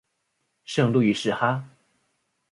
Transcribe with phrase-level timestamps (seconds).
[0.65, 1.63] 圣路易士哈！